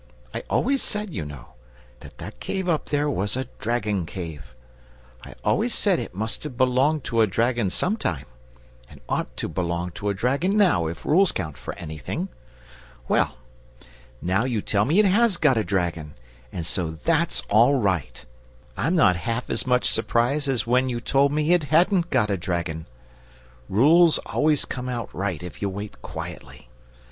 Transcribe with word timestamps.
I 0.33 0.41
always 0.49 0.81
said, 0.81 1.11
you 1.13 1.23
know, 1.25 1.49
that 1.99 2.17
that 2.17 2.39
cave 2.39 2.67
up 2.67 2.87
there 2.89 3.07
was 3.07 3.37
a 3.37 3.45
dragon 3.59 4.07
cave. 4.07 4.55
I 5.23 5.35
always 5.43 5.75
said 5.75 5.99
it 5.99 6.15
must 6.15 6.43
have 6.43 6.57
belonged 6.57 7.03
to 7.03 7.21
a 7.21 7.27
dragon 7.27 7.69
some 7.69 7.97
time, 7.97 8.25
and 8.89 8.99
ought 9.07 9.37
to 9.37 9.47
belong 9.47 9.91
to 9.91 10.09
a 10.09 10.15
dragon 10.15 10.57
now, 10.57 10.87
if 10.87 11.05
rules 11.05 11.31
count 11.31 11.55
for 11.55 11.75
anything. 11.75 12.29
Well, 13.07 13.37
now 14.23 14.43
you 14.43 14.59
tell 14.59 14.85
me 14.85 14.97
it 14.97 15.05
HAS 15.05 15.37
got 15.37 15.55
a 15.55 15.63
dragon, 15.63 16.15
and 16.51 16.65
so 16.65 16.97
THAT'S 17.03 17.41
all 17.51 17.75
right. 17.79 18.25
I'm 18.75 18.95
not 18.95 19.17
half 19.17 19.51
as 19.51 19.67
much 19.67 19.91
surprised 19.91 20.47
as 20.49 20.65
when 20.65 20.89
you 20.89 20.99
told 20.99 21.31
me 21.31 21.53
it 21.53 21.65
HADN'T 21.65 22.09
got 22.09 22.31
a 22.31 22.37
dragon. 22.37 22.87
Rules 23.69 24.17
always 24.25 24.65
come 24.65 24.89
right 25.13 25.43
if 25.43 25.61
you 25.61 25.69
wait 25.69 26.01
quietly. 26.01 26.69